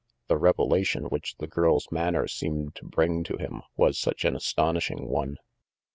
[0.29, 5.07] The revelation which the girl's manner seemed to bring to him was such an astonishing
[5.07, 5.37] one.